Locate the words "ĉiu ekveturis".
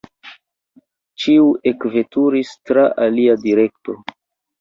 1.23-2.55